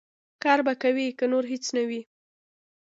[0.43, 2.01] کار به کوې، که نور هېڅ نه وي.